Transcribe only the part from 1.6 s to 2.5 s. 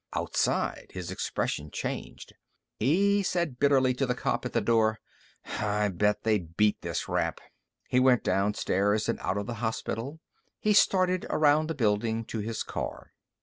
changed.